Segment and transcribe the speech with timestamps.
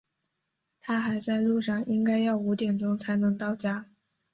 [0.79, 3.85] 他还在路上，应该要五点钟才能到家。